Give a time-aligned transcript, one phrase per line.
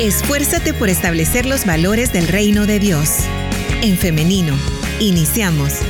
[0.00, 3.18] Esfuérzate por establecer los valores del reino de Dios.
[3.82, 4.54] En femenino,
[5.00, 5.80] iniciamos.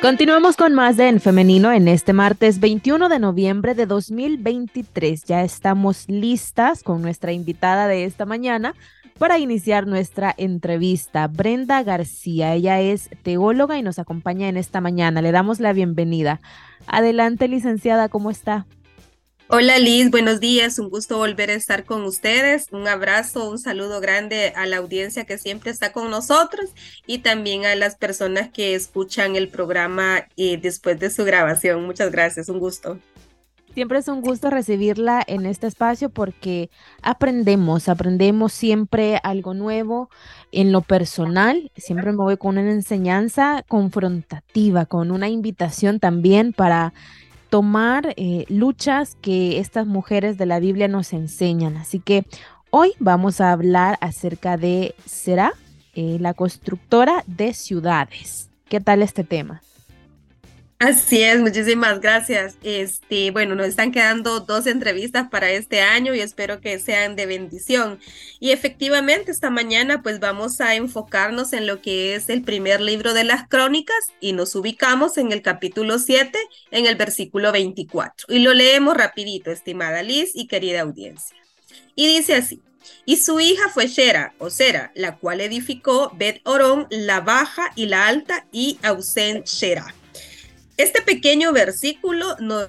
[0.00, 5.24] Continuamos con más de En Femenino en este martes 21 de noviembre de 2023.
[5.24, 8.74] Ya estamos listas con nuestra invitada de esta mañana
[9.18, 11.26] para iniciar nuestra entrevista.
[11.28, 15.22] Brenda García, ella es teóloga y nos acompaña en esta mañana.
[15.22, 16.40] Le damos la bienvenida.
[16.86, 18.66] Adelante, licenciada, ¿cómo está?
[19.48, 22.68] Hola Liz, buenos días, un gusto volver a estar con ustedes.
[22.72, 26.70] Un abrazo, un saludo grande a la audiencia que siempre está con nosotros
[27.06, 31.84] y también a las personas que escuchan el programa eh, después de su grabación.
[31.84, 32.98] Muchas gracias, un gusto.
[33.74, 36.70] Siempre es un gusto recibirla en este espacio porque
[37.02, 40.10] aprendemos, aprendemos siempre algo nuevo
[40.52, 41.72] en lo personal.
[41.76, 46.92] Siempre me voy con una enseñanza confrontativa, con una invitación también para
[47.50, 51.76] tomar eh, luchas que estas mujeres de la Biblia nos enseñan.
[51.76, 52.24] Así que
[52.70, 55.52] hoy vamos a hablar acerca de Será,
[55.94, 58.50] eh, la constructora de ciudades.
[58.68, 59.62] ¿Qué tal este tema?
[60.80, 62.56] Así es, muchísimas gracias.
[62.62, 67.26] Este, bueno, nos están quedando dos entrevistas para este año y espero que sean de
[67.26, 68.00] bendición.
[68.40, 73.14] Y efectivamente, esta mañana pues vamos a enfocarnos en lo que es el primer libro
[73.14, 76.36] de las crónicas y nos ubicamos en el capítulo 7,
[76.72, 78.26] en el versículo 24.
[78.34, 81.36] Y lo leemos rapidito, estimada Liz y querida audiencia.
[81.94, 82.60] Y dice así.
[83.06, 87.86] Y su hija fue Shera, o Sera, la cual edificó Bet Orón, la baja y
[87.86, 89.94] la alta, y Ausen Shera
[90.76, 92.68] este pequeño versículo nos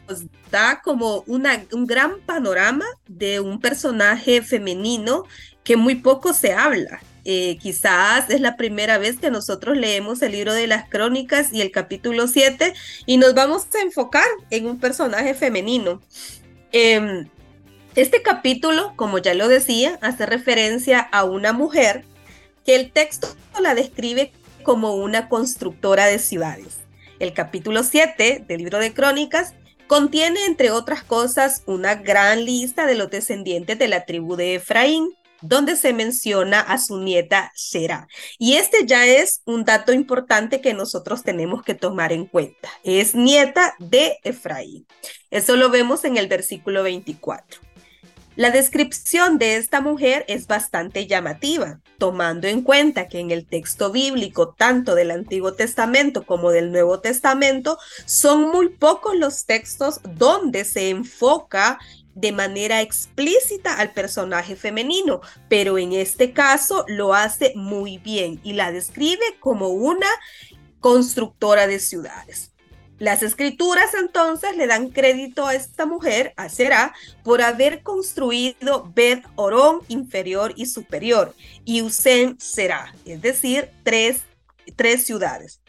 [0.52, 5.26] da como un gran panorama de un personaje femenino
[5.64, 7.02] que muy poco se habla.
[7.28, 11.62] Eh, quizás es la primera vez que nosotros leemos el libro de las crónicas y
[11.62, 12.76] el capítulo 7
[13.08, 16.02] y nos vamos a enfocar en un personaje femenino.
[16.72, 17.28] Em,
[17.96, 22.06] este capítulo, como ya lo decía, hace referencia a una mujer
[22.64, 26.85] que el texto la describe como una constructora de ciudades.
[27.20, 29.54] El capítulo 7 del libro de Crónicas
[29.88, 35.16] contiene, entre otras cosas, una gran lista de los descendientes de la tribu de Efraín,
[35.42, 38.08] donde se menciona a su nieta Shera.
[38.38, 42.70] Y este ya es un dato importante que nosotros tenemos que tomar en cuenta.
[42.84, 44.86] Es nieta de Efraín.
[45.32, 47.62] Eso lo vemos en el versículo 24.
[48.36, 53.94] La descripción de esta mujer es bastante llamativa, tomando en cuenta que en el texto
[53.94, 60.66] bíblico, tanto del Antiguo Testamento como del Nuevo Testamento, son muy pocos los textos donde
[60.66, 61.80] se enfoca
[62.14, 68.52] de manera explícita al personaje femenino, pero en este caso lo hace muy bien y
[68.52, 70.10] la describe como una
[70.82, 72.52] constructora de ciudades.
[72.98, 79.26] Las escrituras entonces le dan crédito a esta mujer, a Será, por haber construido Bet
[79.36, 81.34] Orón inferior y superior
[81.66, 84.22] y Usen Será, es decir, tres,
[84.78, 85.60] tres ciudades.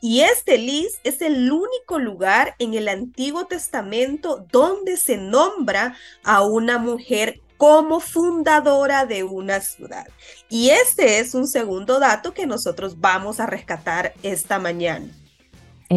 [0.00, 6.42] Y este Liz es el único lugar en el Antiguo Testamento donde se nombra a
[6.42, 10.06] una mujer como fundadora de una ciudad.
[10.48, 15.08] Y este es un segundo dato que nosotros vamos a rescatar esta mañana.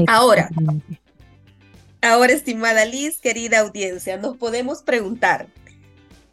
[0.07, 0.49] Ahora,
[2.01, 5.47] ahora, estimada Liz, querida audiencia, nos podemos preguntar,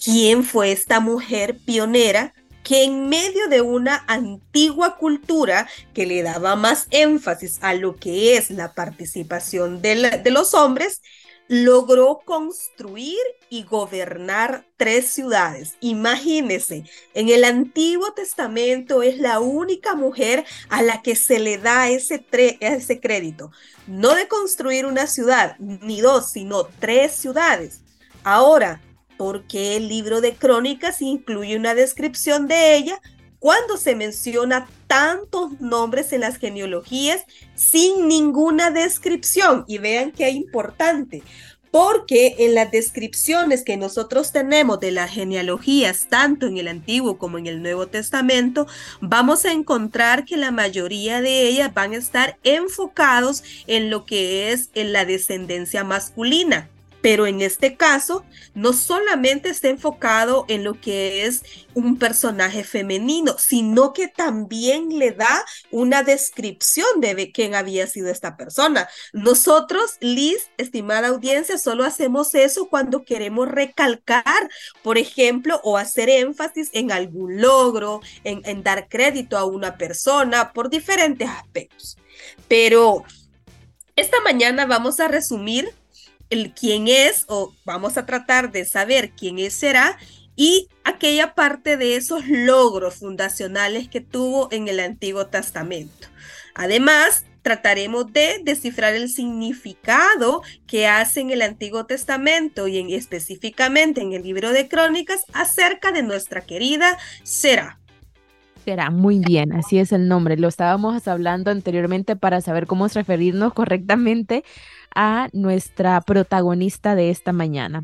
[0.03, 6.56] ¿quién fue esta mujer pionera que en medio de una antigua cultura que le daba
[6.56, 11.00] más énfasis a lo que es la participación de, de los hombres,
[11.49, 13.19] logró construir
[13.49, 15.77] y gobernar tres ciudades.
[15.81, 16.84] Imagínense,
[17.15, 22.25] en el Antiguo Testamento es la única mujer a la que se le da ese,
[22.61, 23.51] ese crédito,
[23.87, 27.83] no de construir una ciudad, ni dos, sino tres ciudades.
[28.25, 28.83] Ahora,
[29.17, 33.01] ¿por qué el libro de crónicas incluye una descripción de ella
[33.38, 37.24] cuando se menciona tantos nombres en las genealogías
[37.54, 39.65] sin ninguna descripción.
[39.66, 41.22] Y vean qué importante,
[41.71, 47.38] porque en las descripciones que nosotros tenemos de las genealogías, tanto en el Antiguo como
[47.38, 48.66] en el Nuevo Testamento,
[49.00, 54.53] vamos a encontrar que la mayoría de ellas van a estar enfocados en lo que
[54.53, 56.71] es en la descendencia masculina
[57.06, 63.36] pero en este caso no solamente está enfocado en lo que es un personaje femenino,
[63.38, 68.88] sino que también le da una descripción de quién había sido esta persona.
[69.12, 74.50] Nosotros, Liz, estimada audiencia, solo hacemos eso cuando queremos recalcar,
[74.82, 80.53] por ejemplo, o hacer énfasis en algún logro, en, en dar crédito a una persona
[80.53, 81.98] por diferentes aspectos.
[82.48, 83.04] Pero
[83.94, 85.72] esta mañana vamos a resumir
[86.31, 89.99] el quién es o vamos a tratar de saber quién es será
[90.37, 96.09] y aquella parte de esos logros fundacionales que tuvo en el Antiguo Testamento.
[96.55, 104.01] Además, trataremos de descifrar el significado que hace en el Antiguo Testamento y en, específicamente
[104.01, 107.78] en el libro de Crónicas acerca de nuestra querida Será.
[108.91, 110.36] Muy bien, así es el nombre.
[110.36, 114.45] Lo estábamos hablando anteriormente para saber cómo referirnos correctamente
[114.95, 117.83] a nuestra protagonista de esta mañana.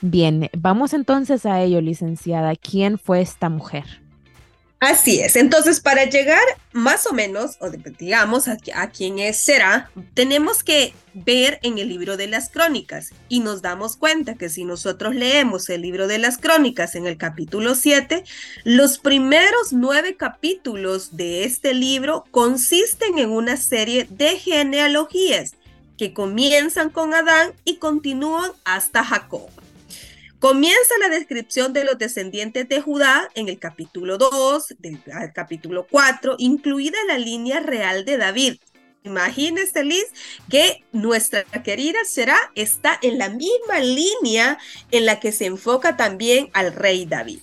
[0.00, 2.54] Bien, vamos entonces a ello, licenciada.
[2.54, 3.84] ¿Quién fue esta mujer?
[4.80, 5.36] Así es.
[5.36, 6.42] Entonces, para llegar
[6.72, 8.56] más o menos, o digamos, a,
[8.88, 13.98] quién es será, tenemos que ver en el libro de las crónicas y nos damos
[13.98, 18.24] cuenta que si nosotros leemos el libro de las crónicas en el capítulo 7,
[18.64, 25.56] los primeros nueve capítulos de este libro consisten en una serie de genealogías
[25.98, 29.50] que comienzan con Adán y continúan hasta Jacob.
[30.40, 34.98] Comienza la descripción de los descendientes de Judá en el capítulo 2, del
[35.34, 38.56] capítulo 4, incluida la línea real de David.
[39.04, 40.06] Imagínese, Liz,
[40.48, 44.58] que nuestra querida Será está en la misma línea
[44.90, 47.40] en la que se enfoca también al rey David.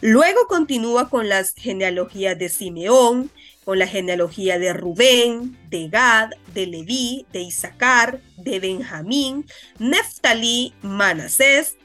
[0.00, 3.30] Luego continúa con las genealogías de Simeón,
[3.66, 9.44] con la genealogía de Rubén, de Gad, de Leví, de Isaacar, de Benjamín,
[9.78, 11.76] Neftalí, Manasés,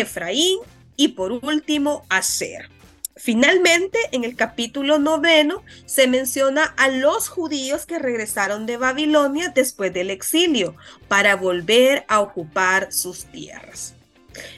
[0.00, 0.58] Efraín
[0.96, 2.68] y por último Aser.
[3.16, 9.92] Finalmente, en el capítulo noveno se menciona a los judíos que regresaron de Babilonia después
[9.92, 10.74] del exilio
[11.06, 13.94] para volver a ocupar sus tierras.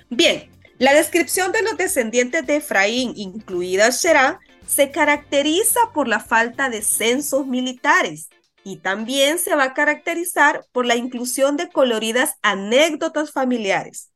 [0.09, 6.71] Bien, la descripción de los descendientes de Efraín, incluida Será, se caracteriza por la falta
[6.71, 8.31] de censos militares
[8.65, 14.11] y también se va a caracterizar por la inclusión de coloridas anécdotas familiares.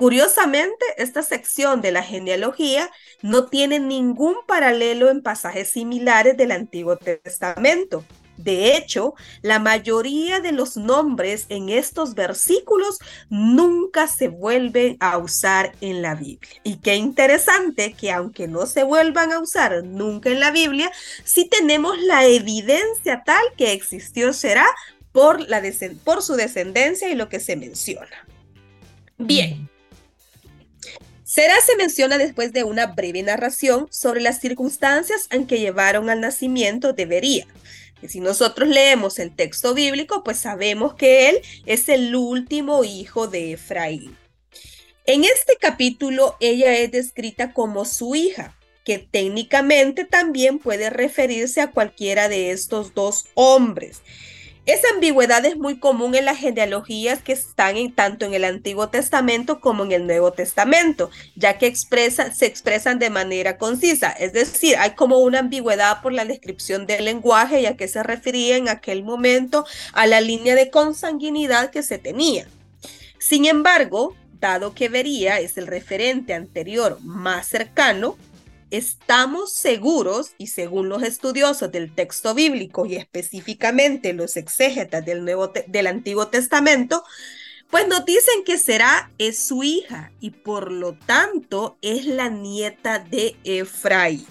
[0.00, 6.96] Curiosamente, esta sección de la genealogía no tiene ningún paralelo en pasajes similares del Antiguo
[6.96, 8.02] Testamento.
[8.38, 9.12] De hecho,
[9.42, 12.98] la mayoría de los nombres en estos versículos
[13.28, 16.58] nunca se vuelven a usar en la Biblia.
[16.64, 20.90] Y qué interesante que aunque no se vuelvan a usar nunca en la Biblia,
[21.24, 24.66] sí tenemos la evidencia tal que existió será
[25.12, 25.46] por,
[26.04, 28.26] por su descendencia y lo que se menciona.
[29.18, 29.68] Bien.
[31.30, 36.20] Será se menciona después de una breve narración sobre las circunstancias en que llevaron al
[36.20, 37.46] nacimiento de Bería
[38.08, 43.52] si nosotros leemos el texto bíblico, pues sabemos que él es el último hijo de
[43.52, 44.16] Efraín.
[45.06, 51.70] En este capítulo, ella es descrita como su hija, que técnicamente también puede referirse a
[51.70, 54.02] cualquiera de estos dos hombres.
[54.70, 59.58] Esa ambigüedad es muy común en las genealogías que están tanto en el Antiguo Testamento
[59.58, 64.12] como en el Nuevo Testamento, ya que se expresan de manera concisa.
[64.12, 68.04] Es decir, hay como una ambigüedad por la descripción del lenguaje y a qué se
[68.04, 72.46] refería en aquel momento a la línea de consanguinidad que se tenía.
[73.18, 78.16] Sin embargo, dado que Vería es el referente anterior más cercano,
[78.70, 86.28] estamos seguros, y según los estudiosos del texto bíblico y específicamente los exégetas del, Antiguo
[86.28, 87.04] Testamento,
[87.70, 92.98] pues nos dicen que será es su hija y por lo tanto es la nieta
[92.98, 94.26] de Efraín.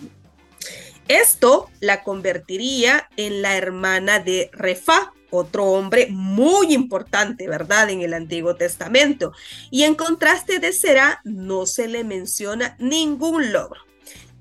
[1.07, 7.89] Esto la convertiría en la hermana de Refá, otro hombre muy importante, ¿verdad?
[7.89, 9.31] En el Antiguo Testamento.
[9.71, 13.88] Y en contraste de Será, no se le menciona ningún logro.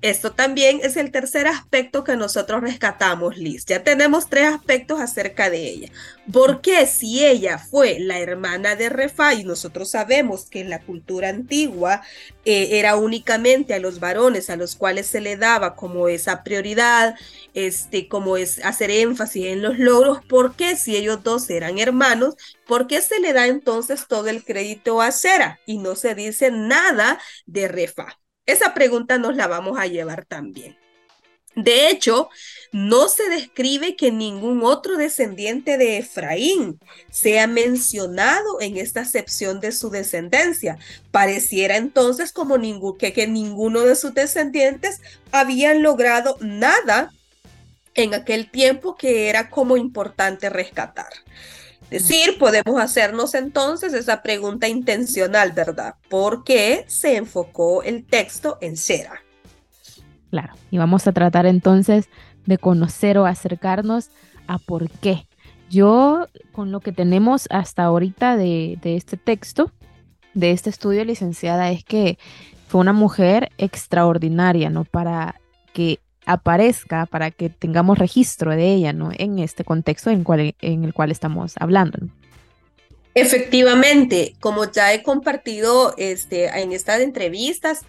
[0.01, 3.65] Esto también es el tercer aspecto que nosotros rescatamos, Liz.
[3.65, 5.91] Ya tenemos tres aspectos acerca de ella.
[6.31, 10.79] ¿Por qué si ella fue la hermana de Refa y nosotros sabemos que en la
[10.79, 12.01] cultura antigua
[12.45, 17.15] eh, era únicamente a los varones a los cuales se le daba como esa prioridad,
[17.53, 20.23] este, como es hacer énfasis en los logros?
[20.25, 22.35] ¿Por qué si ellos dos eran hermanos?
[22.65, 26.51] ¿Por qué se le da entonces todo el crédito a Sera y no se dice
[26.51, 28.17] nada de Refa?
[28.45, 30.77] Esa pregunta nos la vamos a llevar también.
[31.55, 32.29] De hecho,
[32.71, 36.79] no se describe que ningún otro descendiente de Efraín
[37.11, 40.77] sea mencionado en esta acepción de su descendencia.
[41.11, 42.57] Pareciera entonces como
[42.97, 47.11] que, que ninguno de sus descendientes habían logrado nada
[47.95, 51.11] en aquel tiempo que era como importante rescatar.
[51.89, 55.95] Decir, podemos hacernos entonces esa pregunta intencional, ¿verdad?
[56.07, 59.23] ¿Por qué se enfocó el texto en Sera?
[60.29, 62.07] Claro, y vamos a tratar entonces
[62.45, 64.09] de conocer o acercarnos
[64.47, 65.27] a por qué.
[65.69, 69.71] Yo, con lo que tenemos hasta ahorita de, este texto,
[70.33, 72.17] de este estudio, licenciada, es que
[72.67, 74.83] fue una mujer extraordinaria, ¿no?
[74.85, 75.39] Para
[75.73, 79.09] que aparezca, para que tengamos registro de ella, ¿no?
[79.17, 80.23] En este contexto en,
[80.83, 81.97] el cual estamos hablando.
[83.15, 87.81] Efectivamente, como ya he compartido este, en estas entrevistas,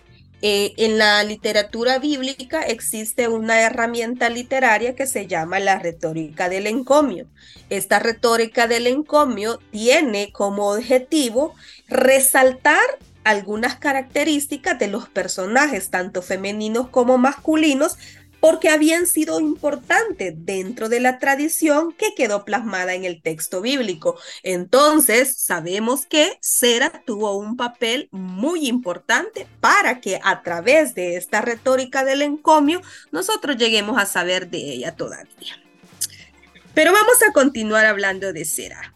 [0.42, 6.66] eh, en la literatura bíblica existe una herramienta literaria que se llama la retórica del
[6.66, 7.26] encomio.
[7.68, 11.54] Esta retórica del encomio tiene como objetivo
[11.88, 12.80] resaltar
[13.24, 17.96] algunas características de los personajes, tanto femeninos como masculinos,
[18.40, 24.18] porque habían sido importantes dentro de la tradición que quedó plasmada en el texto bíblico.
[24.42, 31.42] Entonces, sabemos que Sera tuvo un papel muy importante para que a través de esta
[31.42, 32.80] retórica del encomio
[33.12, 35.62] nosotros lleguemos a saber de ella todavía.
[36.72, 38.94] Pero vamos a continuar hablando de Sera.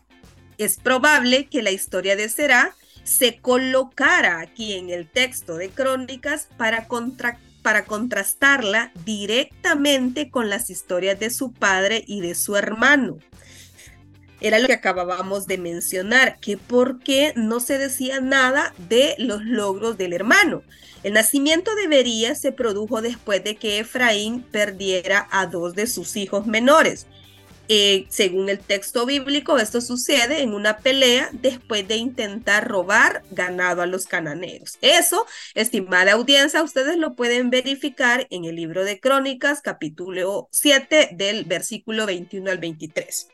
[0.56, 6.48] Es probable que la historia de Sera se colocara aquí en el texto de Crónicas
[6.56, 13.16] para contractar para contrastarla directamente con las historias de su padre y de su hermano.
[14.38, 19.42] Era lo que acabábamos de mencionar, que por qué no se decía nada de los
[19.46, 20.62] logros del hermano.
[21.02, 26.16] El nacimiento de Bería se produjo después de que Efraín perdiera a dos de sus
[26.16, 27.06] hijos menores,
[27.68, 33.82] eh, según el texto bíblico, esto sucede en una pelea después de intentar robar ganado
[33.82, 34.78] a los cananeos.
[34.82, 41.44] Eso, estimada audiencia, ustedes lo pueden verificar en el libro de Crónicas, capítulo 7, del
[41.44, 43.28] versículo 21 al 23.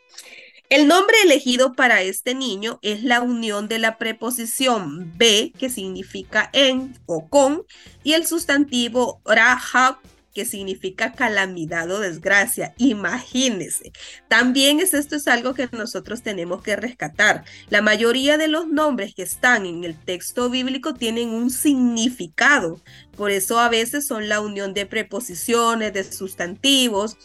[0.71, 6.49] El nombre elegido para este niño es la unión de la preposición be, que significa
[6.53, 7.65] en o con,
[8.05, 9.97] y el sustantivo rahab,
[10.35, 12.75] que significa calamidad o desgracia.
[12.79, 13.93] Imagínense.
[14.29, 17.45] También es esto es algo que nosotros tenemos que rescatar.
[17.69, 22.81] La mayoría de los nombres que están en el texto bíblico tienen un significado.
[23.17, 27.17] Por eso a veces son la unión de preposiciones, de sustantivos,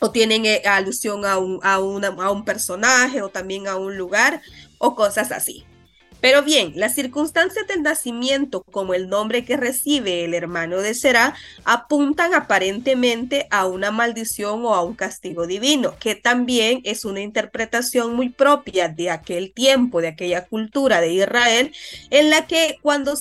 [0.00, 4.40] o tienen eh, alusión a un, a, a un personaje o también a un lugar
[4.78, 5.64] o cosas así.
[6.20, 11.34] Pero bien, las circunstancias del nacimiento, como el nombre que recibe el hermano de Será,
[11.64, 18.14] apuntan aparentemente a una maldición o a un castigo divino, que también es una interpretación
[18.14, 21.72] muy propia de aquel tiempo, de aquella cultura de Israel,
[22.10, 23.14] en la que cuando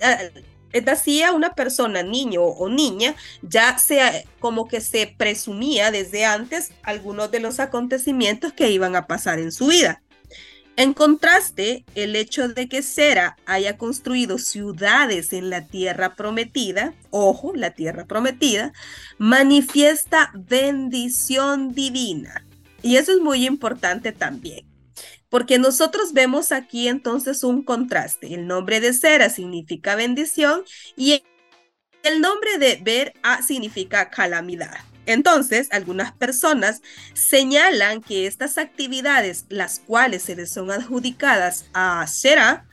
[0.00, 6.72] eh, nacía una persona, niño o niña, ya sea como que se presumía desde antes
[6.82, 10.02] algunos de los acontecimientos que iban a pasar en su vida.
[10.78, 17.52] En contraste, el hecho de que Sera haya construido ciudades en la tierra prometida, ojo,
[17.52, 18.72] la tierra prometida,
[19.18, 22.46] manifiesta bendición divina.
[22.80, 24.68] Y eso es muy importante también,
[25.28, 28.32] porque nosotros vemos aquí entonces un contraste.
[28.32, 30.62] El nombre de Sera significa bendición
[30.94, 31.24] y
[32.04, 34.78] el nombre de Ver significa calamidad.
[35.08, 36.82] Entonces, algunas personas
[37.14, 42.66] señalan que estas actividades, las cuales se les son adjudicadas a Shera,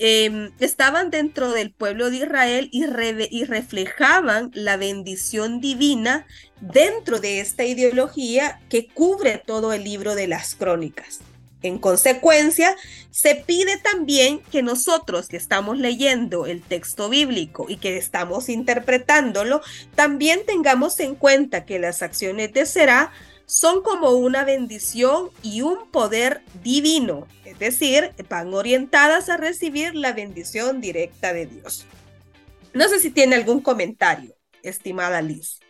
[0.00, 2.84] em, estaban dentro del pueblo de Israel y,
[3.30, 6.26] y reflejaban la bendición divina
[6.60, 11.20] dentro de esta ideología que cubre todo el libro de las crónicas.
[11.62, 12.76] En consecuencia,
[13.10, 19.62] se pide también que nosotros que estamos leyendo el texto bíblico y que estamos interpretándolo,
[19.94, 23.10] también tengamos en cuenta que las acciones de Será
[23.46, 30.12] son como una bendición y un poder divino, es decir, van orientadas a recibir la
[30.12, 31.86] bendición directa de Dios.
[32.74, 35.60] No sé si tiene algún comentario, estimada Liz.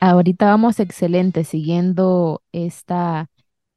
[0.00, 3.29] Ahorita vamos excelente siguiendo esta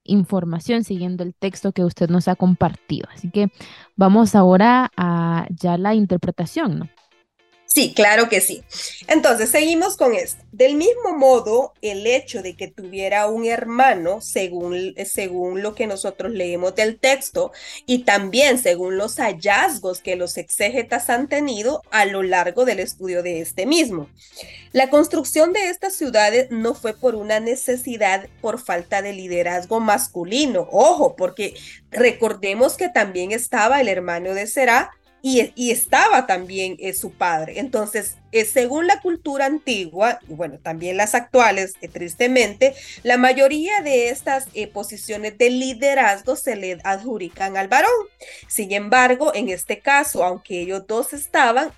[0.04, 3.08] información siguiendo el texto que usted nos ha compartido.
[3.14, 3.50] Así que
[3.96, 6.90] vamos ahora a ya la interpretación, ¿no?
[7.74, 8.64] Sí, claro que sí.
[9.08, 10.44] Entonces, seguimos con esto.
[10.52, 16.32] Del mismo modo, el hecho de que tuviera un hermano, según, según lo que nosotros
[16.32, 17.52] leemos del texto,
[17.88, 23.24] y también según los hallazgos que los exégetas han tenido a lo largo del estudio
[23.24, 24.08] de este mismo.
[24.72, 30.68] La construcción de estas ciudades no fue por una necesidad por falta de liderazgo masculino.
[30.72, 31.56] Ojo, porque
[31.90, 34.92] recordemos que también estaba el hermano de Será,
[35.26, 37.58] y, estaba también eh, su padre.
[37.58, 43.80] Entonces, eh, según la cultura antigua, y bueno, también las actuales, eh, tristemente, la mayoría
[43.82, 47.90] de estas posiciones de liderazgo se le adjudican al varón.
[48.50, 51.72] Sin embargo, en este caso, aunque ellos dos estaban,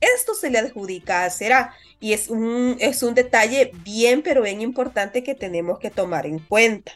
[0.00, 1.74] esto se le adjudica a Será.
[1.98, 6.38] Y es un, es un detalle bien, pero bien importante que tenemos que tomar en
[6.38, 6.92] cuenta.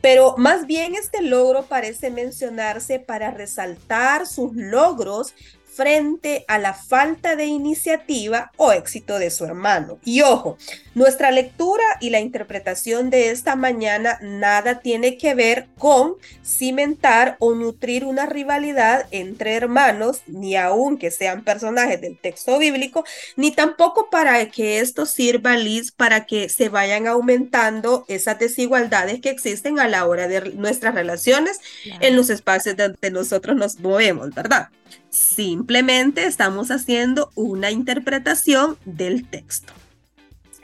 [0.00, 5.34] Pero más bien este logro parece mencionarse para resaltar sus logros
[5.80, 9.98] frente a la falta de iniciativa o éxito de su hermano.
[10.04, 10.58] Y ojo,
[10.94, 17.54] nuestra lectura y la interpretación de esta mañana nada tiene que ver con cimentar o
[17.54, 23.02] nutrir una rivalidad entre hermanos, ni aun que sean personajes del texto bíblico,
[23.36, 29.30] ni tampoco para que esto sirva, Liz, para que se vayan aumentando esas desigualdades que
[29.30, 31.58] existen a la hora de nuestras relaciones
[32.00, 34.68] en los espacios donde nosotros nos movemos, ¿verdad?
[35.10, 39.72] Simplemente estamos haciendo una interpretación del texto.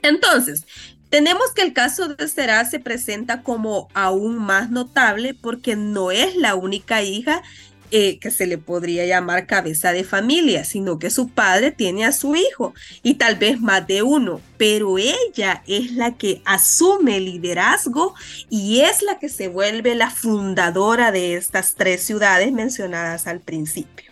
[0.03, 0.65] Entonces,
[1.09, 6.37] tenemos que el caso de Será se presenta como aún más notable porque no es
[6.37, 7.43] la única hija
[7.93, 12.11] eh, que se le podría llamar cabeza de familia, sino que su padre tiene a
[12.11, 18.17] su hijo y tal vez más de uno, pero ella es la que asume liderazgo
[18.51, 24.06] y es la que se vuelve la fundadora de estas tres ciudades mencionadas al principio.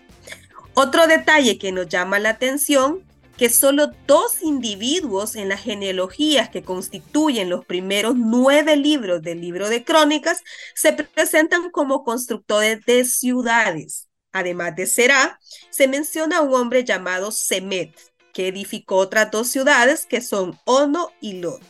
[0.77, 3.05] Otro detalle que nos llama la atención,
[3.37, 9.69] que solo dos individuos en las genealogías que constituyen los primeros nueve libros del libro
[9.69, 10.43] de crónicas
[10.75, 14.09] se presentan como constructores de ciudades.
[14.33, 15.39] Además de Será,
[15.71, 17.95] se menciona a un hombre llamado Semet,
[18.33, 21.63] que edificó otras dos ciudades que son Ono y Lot.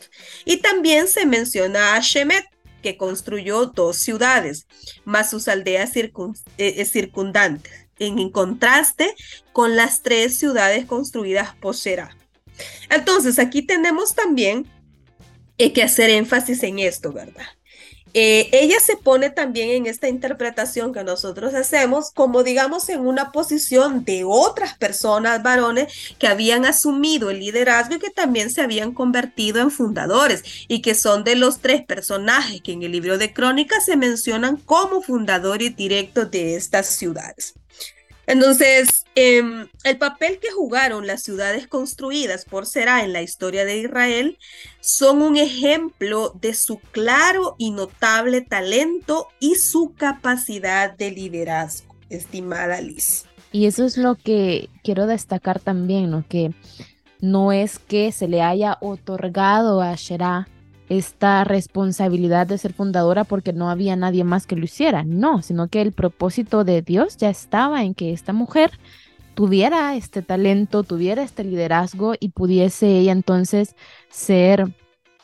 [0.45, 2.45] Y también se menciona a Shemet,
[2.81, 4.65] que construyó dos ciudades,
[5.03, 6.11] más sus aldeas eh,
[6.57, 9.15] eh, circundantes en contraste
[9.53, 12.15] con las tres ciudades construidas por Será.
[12.89, 14.67] Entonces, aquí tenemos también
[15.57, 17.45] eh, que hacer énfasis en esto, ¿verdad?
[18.17, 23.33] Eh, ella se pone también en esta interpretación que nosotros hacemos como digamos en una
[23.33, 28.93] posición de otras personas varones que habían asumido el liderazgo y que también se habían
[28.93, 33.33] convertido en fundadores y que son de los tres personajes que en el libro de
[33.33, 37.53] crónicas se mencionan como fundadores directos de estas ciudades.
[38.27, 43.77] Entonces, em, el papel que jugaron las ciudades construidas por Será en la historia de
[43.77, 44.37] Israel
[44.79, 52.81] son un ejemplo de su claro y notable talento y su capacidad de liderazgo, estimada
[52.81, 53.25] Liz.
[53.51, 56.25] Y eso es lo que quiero destacar también, ¿no?
[56.27, 56.51] Que
[57.21, 60.47] no es que se le haya otorgado a Será
[60.89, 65.67] esta responsabilidad de ser fundadora porque no había nadie más que lo hiciera, no, sino
[65.67, 68.71] que el propósito de Dios ya estaba en que esta mujer
[69.33, 73.75] tuviera este talento, tuviera este liderazgo y pudiese ella entonces
[74.09, 74.65] ser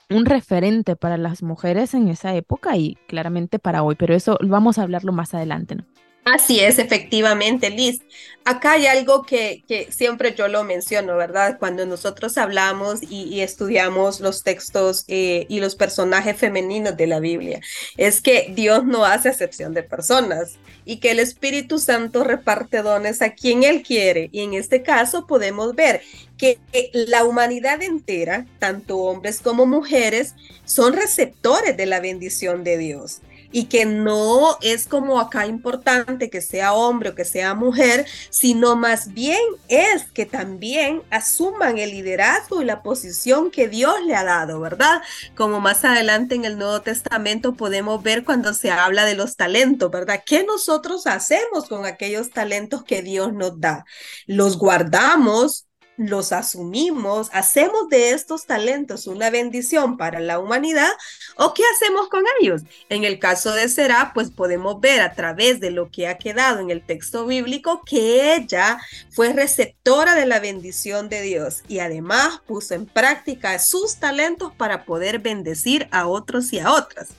[0.09, 4.77] un referente para las mujeres en esa época y claramente para hoy, pero eso vamos
[4.77, 5.85] a hablarlo más adelante, ¿no?
[6.23, 8.01] Así es, efectivamente, Liz.
[8.43, 11.57] Acá hay algo que, siempre yo lo menciono, ¿verdad?
[11.59, 17.59] Cuando nosotros hablamos y, estudiamos los textos eh, y los personajes femeninos de la Biblia,
[17.97, 23.21] es que Dios no hace excepción de personas y que el Espíritu Santo reparte dones
[23.21, 24.29] a quien Él quiere.
[24.31, 26.01] Y en este caso podemos ver
[26.37, 26.57] que
[26.93, 30.33] la humanidad entera, tanto hombres como mujeres,
[30.65, 36.41] son receptores de la bendición de Dios y que no es como acá importante que
[36.41, 42.61] sea hombre o que sea mujer, sino más bien es que también asuman el liderazgo
[42.61, 45.01] y la posición que Dios le ha dado, ¿verdad?
[45.35, 49.91] Como más adelante en el Nuevo Testamento podemos ver cuando se habla de los talentos,
[49.91, 50.23] ¿verdad?
[50.25, 53.85] ¿Qué nosotros hacemos con aquellos talentos que Dios nos da?
[54.27, 55.67] ¿Los guardamos?
[56.07, 60.89] Los asumimos, hacemos de estos talentos una bendición para la humanidad
[61.35, 62.63] o qué hacemos con ellos.
[62.89, 66.59] En el caso de Será, pues podemos ver a través de lo que ha quedado
[66.59, 68.79] en el texto bíblico que ella
[69.11, 74.85] fue receptora de la bendición de Dios y además puso en práctica sus talentos para
[74.85, 77.09] poder bendecir a otros y a otras.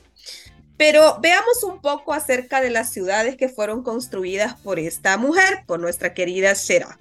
[0.77, 5.79] Pero veamos un poco acerca de las ciudades que fueron construidas por esta mujer, por
[5.79, 6.99] nuestra querida Será.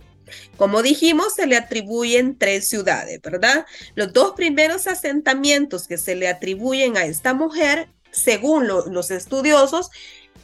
[0.58, 3.66] Como dijimos, se le atribuyen tres ciudades, ¿verdad?
[3.96, 9.90] Los dos primeros asentamientos que se le atribuyen a esta mujer, según los estudiosos,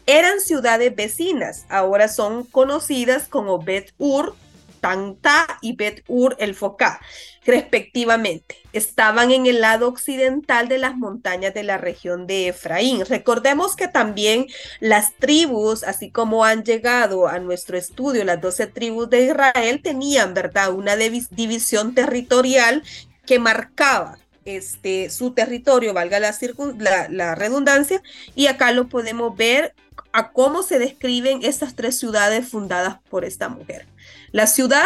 [0.06, 1.66] eran ciudades vecinas.
[1.70, 4.36] Ahora son conocidas como Bet-Ur,
[4.80, 7.00] Tanta y Bet-Ur el Focá,
[7.46, 8.58] respectivamente.
[8.74, 13.06] Estaban en el lado occidental de las montañas de la región de Efraín.
[13.06, 14.48] Recordemos que también
[14.80, 20.34] las tribus, así como han llegado a nuestro estudio las doce tribus de Israel, tenían,
[20.34, 22.84] ¿verdad?, una división territorial
[23.26, 26.34] que marcaba este, su territorio, valga la,
[27.10, 28.02] la redundancia,
[28.34, 29.74] y acá lo podemos ver
[30.14, 33.86] a cómo se describen estas tres ciudades fundadas por esta mujer.
[34.38, 34.86] La ciudad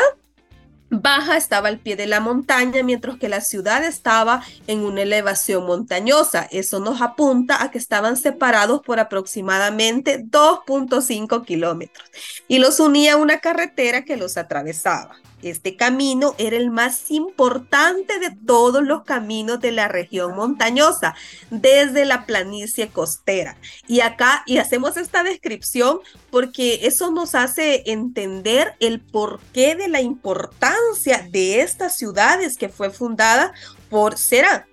[0.89, 5.65] baja estaba al pie de la montaña, mientras que la ciudad estaba en una elevación
[5.65, 6.47] montañosa.
[6.51, 12.09] Eso nos apunta a que estaban separados por aproximadamente 2.5 kilómetros
[12.47, 15.17] y los unía una carretera que los atravesaba.
[15.41, 21.15] Este camino era el más importante de todos los caminos de la región montañosa,
[21.49, 23.57] desde la planicie costera.
[23.87, 25.99] Y acá, y hacemos esta descripción
[26.29, 32.89] porque eso nos hace entender el porqué de la importancia de estas ciudades que fue
[32.89, 33.53] fundada
[33.89, 34.67] por Será.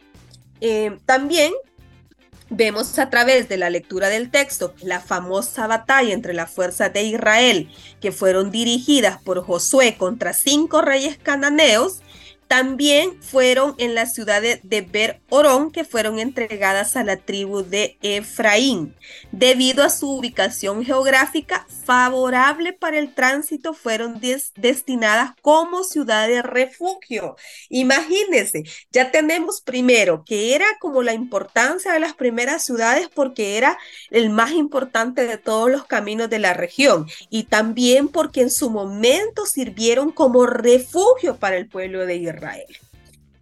[0.60, 1.52] Eh, también
[2.50, 7.02] Vemos a través de la lectura del texto la famosa batalla entre las fuerzas de
[7.02, 7.68] Israel
[8.00, 12.00] que fueron dirigidas por Josué contra cinco reyes cananeos
[12.48, 17.98] también fueron en las ciudades de Ber Orón que fueron entregadas a la tribu de
[18.00, 18.94] Efraín.
[19.32, 24.18] Debido a su ubicación geográfica favorable para el tránsito, fueron
[24.56, 27.36] destinadas como ciudades de refugio.
[27.68, 33.78] Imagínense, ya tenemos primero que era como la importancia de las primeras ciudades porque era
[34.10, 38.70] el más importante de todos los caminos de la región y también porque en su
[38.70, 42.37] momento sirvieron como refugio para el pueblo de Israel.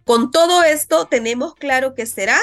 [0.03, 2.39] Con todo esto, tenemos claro que Será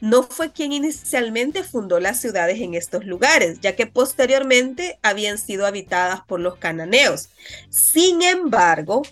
[0.00, 5.64] no fue quien inicialmente fundó las ciudades en estos lugares, ya que posteriormente habían sido
[5.64, 7.30] habitadas por los cananeos.
[7.70, 9.02] Sin embargo,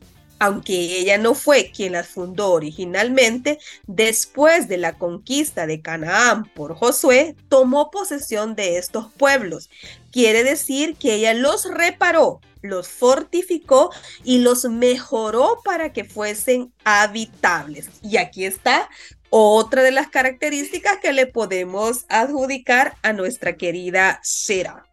[0.42, 6.74] aunque ella no fue quien las fundó originalmente, después de la conquista de Canaán por
[6.74, 9.70] Josué, tomó posesión de estos pueblos.
[10.10, 13.90] Quiere decir que ella los reparó los fortificó
[14.22, 17.88] y los mejoró para que fuesen habitables.
[18.02, 18.88] Y aquí está
[19.30, 24.86] otra de las características que le podemos adjudicar a nuestra querida Shira.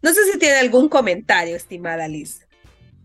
[0.00, 2.47] No sé si tiene algún comentario, estimada Liz.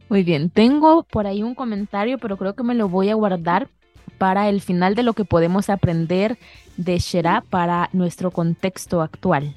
[0.10, 3.70] Muy bien, tengo por ahí un comentario, pero creo que me lo voy a guardar
[4.18, 6.38] para el final de lo que podemos aprender
[6.78, 9.56] de Shera para nuestro contexto actual.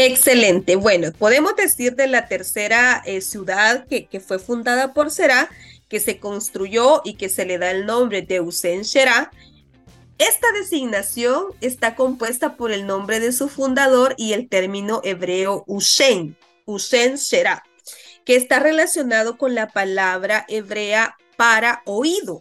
[0.00, 0.76] Excelente.
[0.76, 5.48] Bueno, podemos decir de la tercera eh, ciudad que, fue fundada por Será,
[5.88, 9.32] que se construyó y que se le da el nombre de Usen Será.
[10.18, 16.36] Esta designación está compuesta por el nombre de su fundador y el término hebreo Usen,
[16.64, 17.64] Usen Será,
[18.28, 22.40] que está relacionado con la palabra hebrea para oído.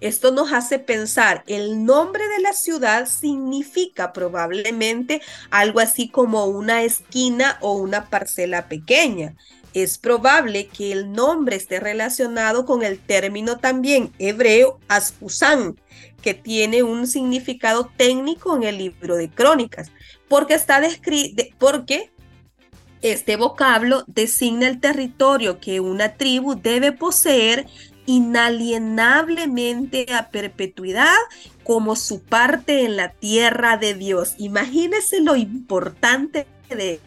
[0.00, 5.22] Esto nos hace pensar, el nombre de la ciudad significa probablemente
[5.52, 9.36] algo así como una esquina o una parcela pequeña.
[9.72, 15.76] Es probable que el nombre esté relacionado con el término también hebreo aspusan,
[16.22, 19.92] que tiene un significado técnico en el libro de crónicas,
[20.26, 22.10] porque está descrito, porque
[23.04, 27.66] este vocablo designa el territorio que una tribu debe poseer
[28.06, 31.14] inalienablemente a perpetuidad
[31.64, 34.34] como su parte en la tierra de Dios.
[34.38, 36.98] Imagínese lo importante de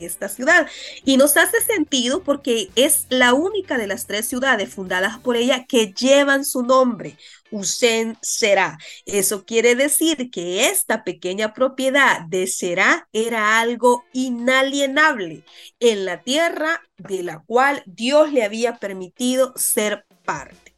[0.00, 0.66] esta ciudad.
[1.04, 5.66] Y nos hace sentido porque es la única de las tres ciudades fundadas por ella
[5.66, 7.16] que llevan su nombre.
[7.54, 8.78] Usen será.
[9.06, 15.44] Eso quiere decir que esta pequeña propiedad de será era algo inalienable
[15.78, 20.74] en la tierra de la cual Dios le había permitido ser parte.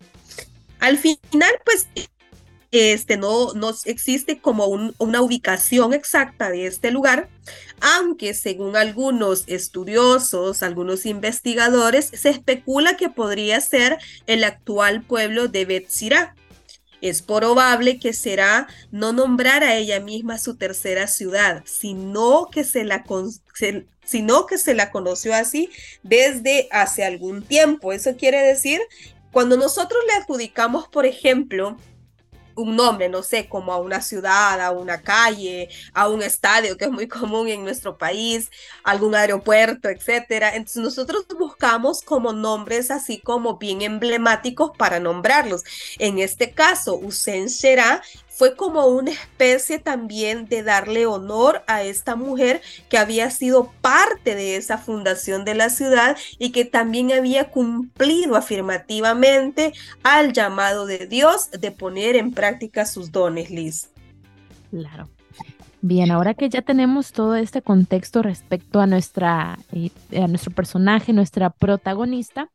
[0.79, 1.89] Al final, pues,
[2.73, 3.55] este, no,
[3.87, 7.31] existe como una ubicación exacta de este lugar,
[7.81, 15.65] aunque según algunos estudiosos, algunos investigadores, se especula que podría ser el actual pueblo de
[15.65, 16.35] Betzirá.
[17.01, 22.85] Es probable que será no nombrar a ella misma su tercera ciudad, sino que se
[22.85, 23.05] la,
[24.05, 25.71] sino que se la conoció así
[26.03, 27.93] desde hace algún tiempo.
[27.93, 28.81] Eso quiere decir
[29.33, 31.77] cuando nosotros le adjudicamos, por ejemplo,
[32.57, 36.87] un nombre, no sé, como a una ciudad, a una calle, a un estadio, que
[36.87, 38.51] es muy común en nuestro país,
[38.83, 40.55] algún aeropuerto, etcétera.
[40.57, 45.63] Entonces nosotros buscamos como nombres así como bien emblemáticos para nombrarlos.
[45.99, 48.03] En este caso, Usen será
[48.37, 54.35] fue como una especie también de darle honor a esta mujer que había sido parte
[54.35, 59.73] de esa fundación de la ciudad y que también había cumplido afirmativamente
[60.03, 63.89] al llamado de Dios de poner en práctica sus dones, Liz.
[64.71, 65.09] Claro.
[65.81, 71.15] Bien, ahora que ya tenemos todo este contexto respecto a nuestra eh, a nuestro personaje,
[71.15, 72.51] nuestra protagonista,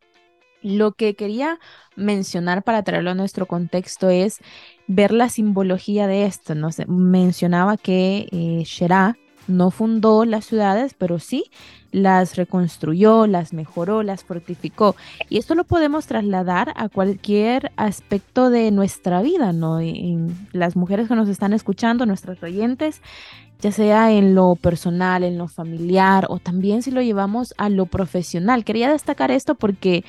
[0.61, 1.59] lo que quería
[1.95, 4.39] mencionar para traerlo a nuestro contexto es
[4.87, 6.55] ver la simbología de esto.
[6.55, 6.69] ¿no?
[6.87, 8.63] mencionaba que eh,
[9.47, 11.45] no fundó las ciudades, pero sí
[11.91, 14.95] las reconstruyó, las mejoró, las fortificó.
[15.29, 19.79] Y esto lo podemos trasladar a cualquier aspecto de nuestra vida, ¿no?
[20.53, 23.01] Las mujeres que nos están escuchando, nuestros oyentes,
[23.59, 27.85] ya sea en lo personal, en lo familiar o también si lo llevamos a lo
[27.85, 28.63] profesional.
[28.63, 30.03] Quería destacar esto porque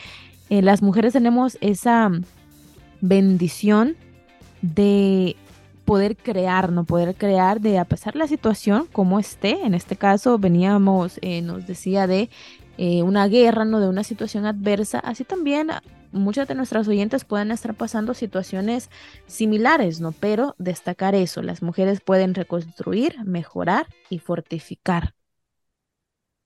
[0.50, 2.10] eh, las mujeres tenemos esa
[3.00, 3.96] bendición
[4.62, 5.36] de
[5.84, 9.62] poder crear, no poder crear de a pesar de la situación como esté.
[9.64, 12.30] En este caso veníamos, eh, nos decía de
[12.78, 14.98] eh, una guerra, no de una situación adversa.
[15.00, 15.70] Así también
[16.12, 18.90] muchas de nuestras oyentes pueden estar pasando situaciones
[19.26, 20.12] similares, ¿no?
[20.12, 25.14] Pero destacar eso, las mujeres pueden reconstruir, mejorar y fortificar.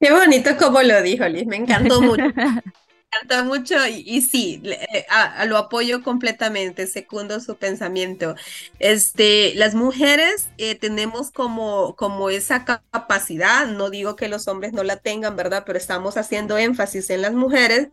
[0.00, 2.24] Qué bonito como lo dijo Liz, me encantó mucho.
[3.12, 5.06] encanta mucho y, sí, eh,
[5.46, 8.34] lo apoyo completamente, secundo su pensamiento.
[8.78, 14.82] Este, las mujeres eh, tenemos como, como esa capacidad, no digo que los hombres no
[14.82, 15.64] la tengan, ¿verdad?
[15.66, 17.88] Pero estamos haciendo énfasis en las mujeres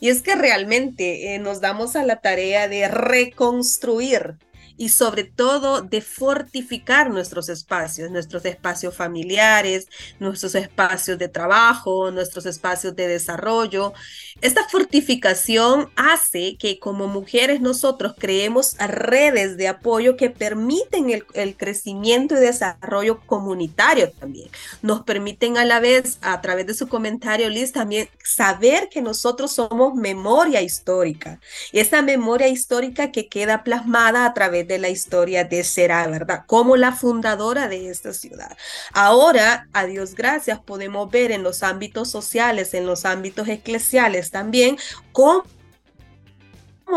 [0.00, 4.36] y es que realmente eh, nos damos a la tarea de reconstruir
[4.78, 9.88] y sobre todo de fortificar nuestros espacios, nuestros espacios familiares,
[10.20, 13.92] nuestros espacios de trabajo, nuestros espacios de desarrollo.
[14.40, 22.36] Esta fortificación hace que como mujeres nosotros creemos redes de apoyo que permiten el, crecimiento
[22.36, 24.48] y desarrollo comunitario también.
[24.80, 29.50] Nos permiten a la vez, a través de su comentario, Liz, también saber que nosotros
[29.50, 31.40] somos memoria histórica.
[31.72, 36.44] Y esa memoria histórica que queda plasmada a través de la historia de Será, ¿verdad?
[36.46, 38.56] Como la fundadora de esta ciudad.
[38.92, 44.78] Ahora, a Dios gracias, podemos ver en los ámbitos sociales, en los ámbitos eclesiales también,
[45.12, 45.44] cómo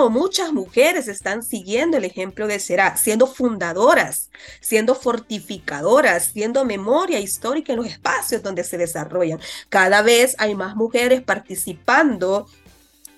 [0.10, 4.30] muchas mujeres están siguiendo el ejemplo de Será, siendo fundadoras,
[4.62, 9.40] siendo fortificadoras, siendo memoria histórica en los espacios donde se desarrollan.
[9.70, 12.48] Cada vez hay más mujeres participando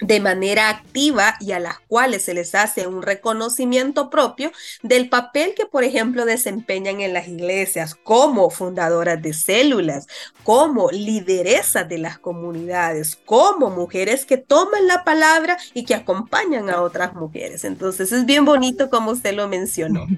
[0.03, 5.53] de manera activa y a las cuales se les hace un reconocimiento propio del papel
[5.55, 10.07] que, por ejemplo, desempeñan en las iglesias como fundadoras de células,
[10.43, 16.81] como lideresas de las comunidades, como mujeres que toman la palabra y que acompañan a
[16.81, 17.63] otras mujeres.
[17.63, 20.05] Entonces es bien bonito como usted lo mencionó.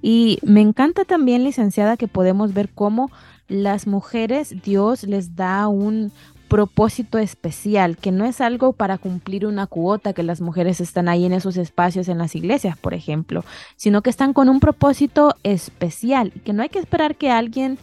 [0.00, 3.10] Y me encanta también, licenciada, que podemos ver cómo
[3.48, 6.12] las mujeres, Dios les da un,
[6.48, 11.24] propósito especial, que no es algo para cumplir una cuota que las mujeres están ahí
[11.24, 13.44] en esos espacios en las iglesias, por ejemplo,
[13.76, 17.78] sino que están con un propósito especial, que no hay que esperar que alguien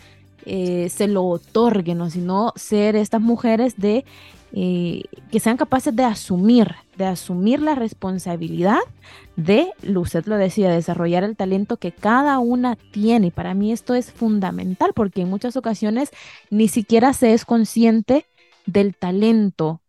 [0.46, 2.10] eh, se lo otorgue, ¿no?
[2.10, 4.06] sino ser estas mujeres de
[4.58, 8.80] eh, que sean capaces de asumir, de asumir la responsabilidad
[9.36, 13.28] de, usted lo decía, desarrollar el talento que cada una tiene.
[13.28, 16.12] Y para mí esto es fundamental porque en muchas ocasiones
[16.50, 18.26] ni siquiera se es consciente
[18.66, 19.82] del talento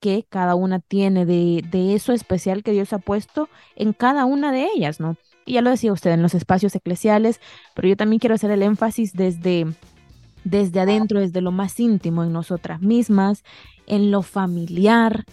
[0.00, 4.68] que cada una tiene, de, eso especial que Dios ha puesto en cada una de
[4.74, 5.16] ellas, ¿no?
[5.44, 7.40] Y ya lo decía usted en los espacios eclesiales,
[7.74, 9.66] pero yo también quiero hacer el énfasis desde,
[10.44, 13.42] desde adentro, desde lo más íntimo, en nosotras mismas,
[13.86, 15.24] en lo familiar,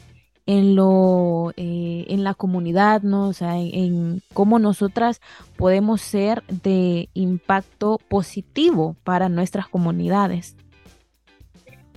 [0.45, 3.27] en lo eh, en la comunidad, ¿no?
[3.27, 5.21] O sea, en, cómo nosotras
[5.56, 10.56] podemos ser de impacto positivo para nuestras comunidades.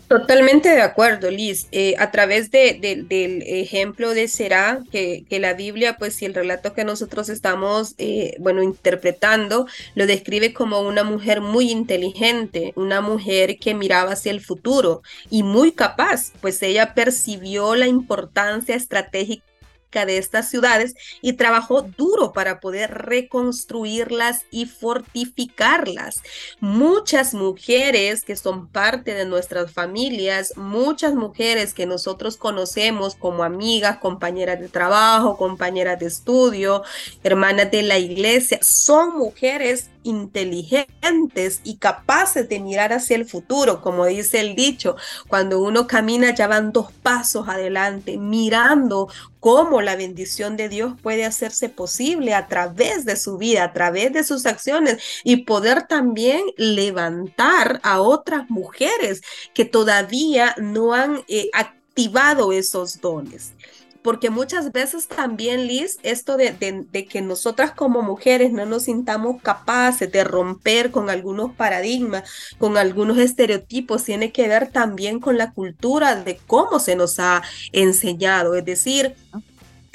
[0.09, 1.66] Totalmente de acuerdo, Liz.
[1.73, 6.35] Eh, a través de, del ejemplo de Será, que, que, la Biblia, pues, y el
[6.35, 9.66] relato que nosotros estamos, eh, bueno, interpretando,
[9.97, 15.42] lo describe como una mujer muy inteligente, una mujer que miraba hacia el futuro y
[15.42, 19.46] muy capaz, pues ella percibió la importancia estratégica
[20.05, 26.23] de estas ciudades y trabajó duro para poder reconstruirlas y fortificarlas.
[26.61, 33.99] Muchas mujeres que son parte de nuestras familias, muchas mujeres que nosotros conocemos como amigas,
[33.99, 36.83] compañeras de trabajo, compañeras de estudio,
[37.23, 44.07] hermanas de la iglesia, son mujeres inteligentes y capaces de mirar hacia el futuro, como
[44.07, 44.97] dice el dicho,
[45.29, 49.09] cuando uno camina ya van dos pasos adelante, mirando
[49.47, 54.13] cómo la bendición de Dios puede hacerse posible a través de su vida, a través
[54.13, 59.23] de sus acciones y poder también levantar a otras mujeres
[59.55, 63.53] que todavía no han eh, activado esos dones
[64.07, 70.12] porque muchas veces también, Liz, esto de, que nosotras como mujeres no nos sintamos capaces
[70.12, 72.23] de romper con algunos paradigmas,
[72.57, 77.42] con algunos estereotipos, tiene que ver también con la cultura de cómo se nos ha
[77.73, 78.55] enseñado.
[78.55, 79.16] Es decir,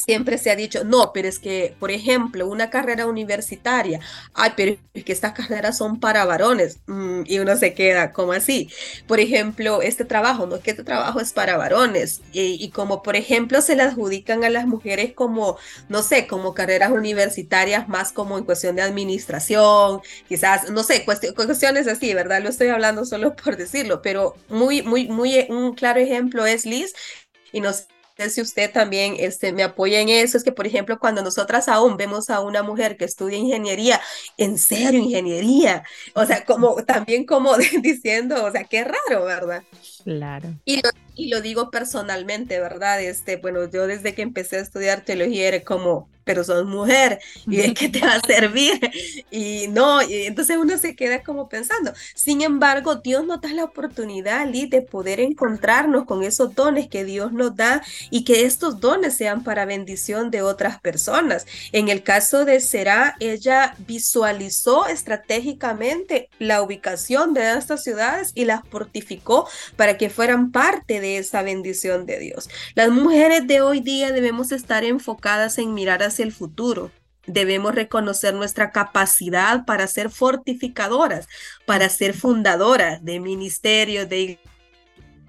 [0.05, 3.99] siempre se ha dicho, no, pero es que, por ejemplo, una carrera universitaria,
[4.33, 8.33] ay, pero es que estas carreras son para varones, mm, y uno se queda como
[8.33, 8.69] así.
[9.07, 13.15] Por ejemplo, este trabajo, no es que este trabajo es para varones, y, como por
[13.15, 15.57] ejemplo se le adjudican a las mujeres como,
[15.89, 21.87] no sé, como carreras universitarias más como en cuestión de administración, quizás, no sé, cuestiones
[21.87, 22.41] así, ¿verdad?
[22.41, 26.93] Lo estoy hablando solo por decirlo, pero muy, muy, muy, un claro ejemplo es Liz,
[27.51, 27.87] y nos
[28.29, 31.97] si usted también este, me apoya en eso, es que, por ejemplo, cuando nosotras aún
[31.97, 33.99] vemos a una mujer que estudia ingeniería,
[34.37, 39.63] en serio, ingeniería, o sea, como también como diciendo, o sea, qué raro, ¿verdad?
[40.03, 40.49] Claro.
[40.65, 40.81] Y
[41.15, 43.01] y lo digo personalmente, ¿verdad?
[43.01, 47.57] Este, bueno, yo desde que empecé a estudiar teología era como, pero sos mujer, ¿y
[47.57, 48.79] de qué te va a servir?
[49.31, 51.93] Y no, y entonces uno se queda como pensando.
[52.15, 57.03] Sin embargo, Dios nos da la oportunidad, Liz, de poder encontrarnos con esos dones que
[57.05, 61.45] Dios nos da y que estos dones sean para bendición de otras personas.
[61.71, 68.61] En el caso de Será, ella visualizó estratégicamente la ubicación de estas ciudades y las
[68.69, 72.49] fortificó para que fueran parte de esa bendición de Dios.
[72.75, 76.91] Las mujeres de hoy día debemos estar enfocadas en mirar hacia el futuro.
[77.27, 81.27] Debemos reconocer nuestra capacidad para ser fortificadoras,
[81.65, 84.39] para ser fundadoras de ministerios, de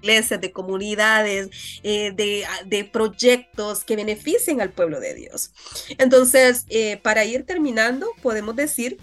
[0.03, 1.49] iglesias, de comunidades,
[1.83, 5.53] eh, de, proyectos que beneficien al pueblo de Dios.
[5.97, 8.97] Entonces, eh, para ir terminando, podemos decir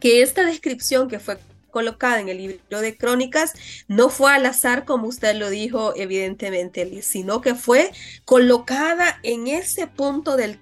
[0.00, 1.38] que esta descripción que fue
[1.72, 3.54] colocada en el libro de crónicas
[3.88, 7.90] no fue al azar como usted lo dijo evidentemente, sino que fue
[8.24, 10.60] colocada en ese punto del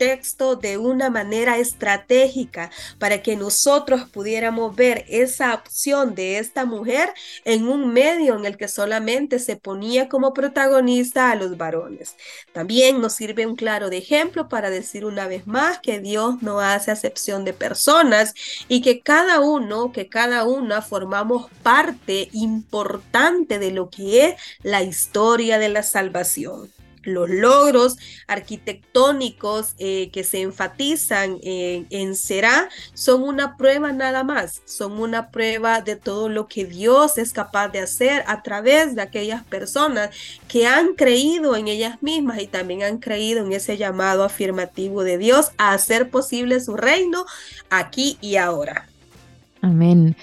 [0.00, 7.12] texto de una manera estratégica para que nosotros pudiéramos ver esa opción de esta mujer
[7.44, 12.16] en un medio en el que solamente se ponía como protagonista a los varones.
[12.54, 16.90] También nos sirve un claro ejemplo para decir una vez más que Dios no hace
[16.90, 18.32] acepción de personas
[18.68, 24.82] y que cada uno, que cada una formamos parte importante de lo que es la
[24.82, 26.70] historia de la salvación
[27.02, 34.62] los logros arquitectónicos eh, que se enfatizan en, en Será son una prueba nada más,
[34.64, 39.02] son una prueba de todo lo que Dios es capaz de hacer a través de
[39.02, 40.10] aquellas personas
[40.48, 45.18] que han creído en ellas mismas y también han creído en ese llamado afirmativo de
[45.18, 47.24] Dios a hacer posible su reino
[47.70, 48.86] aquí y ahora.
[49.62, 50.16] Amén.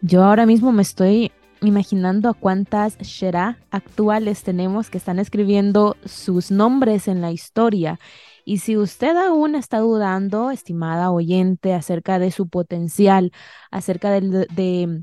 [0.00, 6.50] Yo ahora mismo me estoy imaginando a cuántas Shera actuales tenemos que están escribiendo sus
[6.50, 7.98] nombres en la historia.
[8.44, 13.32] Y si usted aún está dudando, estimada oyente, acerca de su potencial,
[13.70, 15.02] acerca de, de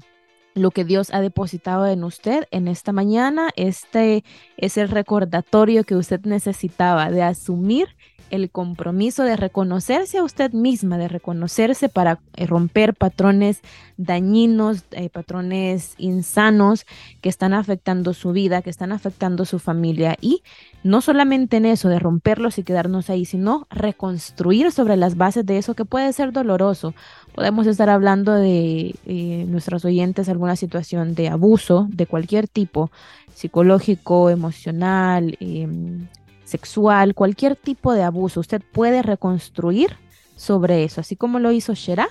[0.56, 4.24] lo que Dios ha depositado en usted en esta mañana, este
[4.58, 7.90] es el recordatorio que usted necesitaba de asumir
[8.36, 13.62] el compromiso de reconocerse a usted misma, de reconocerse para eh, romper patrones
[13.98, 16.86] dañinos, eh, patrones insanos
[17.22, 20.18] que están afectando su vida, que están afectando su familia.
[20.22, 20.44] Y
[20.84, 25.58] no solamente en eso, de romperlos y quedarnos ahí, sino reconstruir sobre las bases de
[25.58, 26.94] eso que puede ser doloroso.
[27.34, 32.92] Podemos estar hablando de eh, nuestros oyentes alguna situación de abuso de cualquier tipo,
[33.34, 36.08] psicológico, emocional, em,
[36.46, 39.98] sexual, cualquier tipo de abuso, usted puede reconstruir
[40.38, 42.08] sobre eso, así como lo hizo Shera.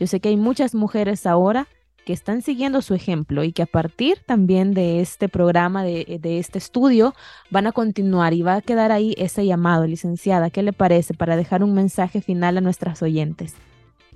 [0.00, 1.68] Yo sé que hay muchas mujeres ahora
[2.04, 6.38] que están siguiendo su ejemplo y que a partir también de este programa, de, de,
[6.38, 7.14] este estudio,
[7.50, 10.50] van a continuar y va a quedar ahí ese llamado, licenciada.
[10.50, 13.54] ¿Qué le parece para dejar un mensaje final a nuestras oyentes?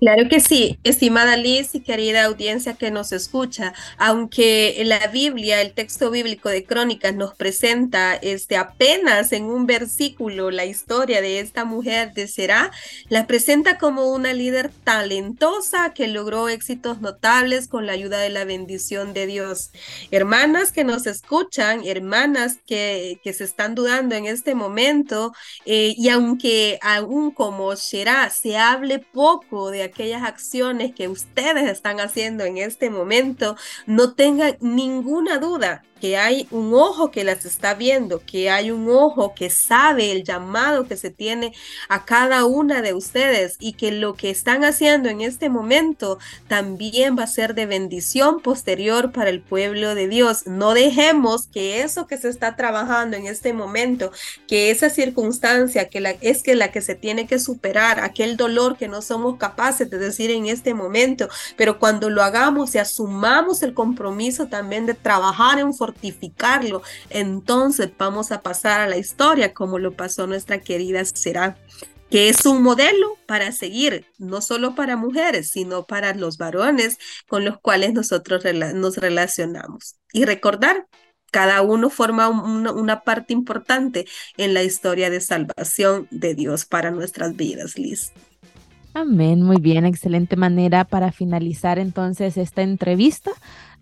[0.00, 5.74] Claro que sí, estimada Liz y querida audiencia que nos escucha, aunque la Biblia, el
[5.74, 11.64] texto bíblico de Crónicas nos presenta este apenas en un versículo la historia de esta
[11.64, 12.70] mujer de Será,
[13.08, 18.44] la presenta como una líder talentosa que logró éxitos notables con la ayuda de la
[18.44, 19.72] bendición de Dios.
[20.12, 25.32] Hermanas que nos escuchan, hermanas que, que se están dudando en este momento,
[25.64, 32.00] eh, y aunque aún como Será se hable poco de aquellas acciones que ustedes están
[32.00, 37.74] haciendo en este momento, no tengan ninguna duda que hay un ojo que las está
[37.74, 41.52] viendo, que hay un ojo que sabe el llamado que se tiene
[41.88, 47.18] a cada una de ustedes y que lo que están haciendo en este momento también
[47.18, 50.46] va a ser de bendición posterior para el pueblo de Dios.
[50.46, 54.12] No dejemos que eso que se está trabajando en este momento,
[54.46, 58.88] que esa circunstancia que es que la que se tiene que superar, aquel dolor que
[58.88, 63.74] no somos capaces de decir en este momento, pero cuando lo hagamos y asumamos el
[63.74, 69.92] compromiso también de trabajar en fortificarlo, entonces vamos a pasar a la historia como lo
[69.92, 71.56] pasó nuestra querida Será
[72.10, 77.44] que es un modelo para seguir, no solo para mujeres, sino para los varones con
[77.44, 79.96] los cuales nosotros nos relacionamos.
[80.12, 80.86] Y recordar,
[81.30, 84.06] cada uno forma una parte importante
[84.38, 88.12] en la historia de salvación de Dios para nuestras vidas, Liz.
[88.94, 93.30] Amén, muy bien, excelente manera para finalizar entonces esta entrevista.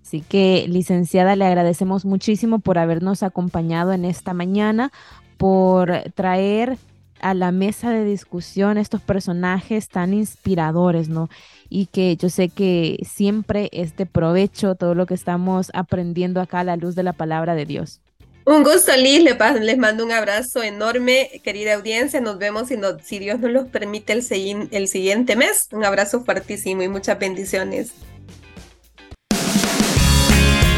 [0.06, 4.92] Así que, licenciada, le agradecemos muchísimo por habernos acompañado en esta mañana,
[5.36, 6.78] por traer
[7.18, 11.28] a la mesa de discusión estos personajes tan inspiradores, ¿no?
[11.68, 16.60] Y que yo sé que siempre es de provecho todo lo que estamos aprendiendo acá
[16.60, 18.00] a la luz de la palabra de Dios.
[18.44, 19.24] Un gusto, Liz.
[19.60, 22.20] Les mando un abrazo enorme, querida audiencia.
[22.20, 25.68] Nos vemos si, si Dios nos lo permite el, el siguiente mes.
[25.72, 27.92] Un abrazo fuertísimo y muchas bendiciones.